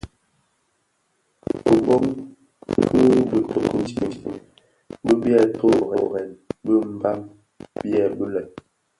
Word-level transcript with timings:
Kiboň 1.63 2.03
ki 2.71 3.01
bitoki 3.11 3.57
bitsem 3.73 4.13
bi 5.03 5.11
byè 5.21 5.39
totorèn 5.57 6.29
bi 6.63 6.73
Mbam 6.93 7.19
byèbi 7.81 8.25
lè: 8.33 8.43